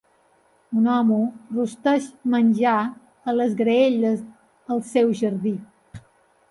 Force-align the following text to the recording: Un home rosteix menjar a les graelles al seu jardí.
Un 0.79 0.87
home 0.93 1.17
rosteix 1.57 2.07
menjar 2.37 2.75
a 3.33 3.37
les 3.39 3.55
graelles 3.63 4.27
al 4.77 4.85
seu 4.97 5.17
jardí. 5.25 5.55